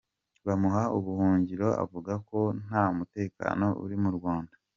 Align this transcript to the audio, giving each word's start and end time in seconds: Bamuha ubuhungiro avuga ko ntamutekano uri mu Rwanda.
Bamuha 0.47 0.83
ubuhungiro 0.97 1.67
avuga 1.83 2.13
ko 2.29 2.39
ntamutekano 2.65 3.67
uri 3.83 3.95
mu 4.03 4.09
Rwanda. 4.17 4.53